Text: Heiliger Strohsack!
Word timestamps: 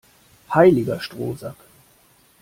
Heiliger 0.49 0.99
Strohsack! 0.99 1.57